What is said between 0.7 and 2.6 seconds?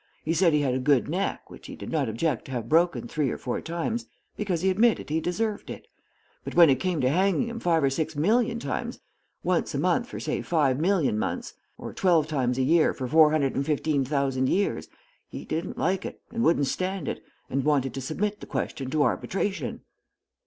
a good neck, which he did not object to